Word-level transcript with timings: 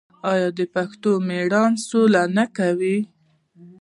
آیا 0.31 0.49
پښتون 0.73 1.19
په 1.21 1.25
میړانه 1.27 1.81
سوله 1.87 2.21
نه 2.37 2.45
کوي؟ 2.57 2.97